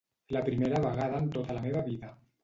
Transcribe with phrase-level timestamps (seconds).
[0.35, 2.11] La primera vegada en tota la meva vida.